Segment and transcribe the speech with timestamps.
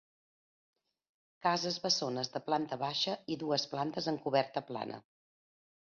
[1.47, 4.99] Casses bessones de planta baixa i dues plantes amb coberta plana.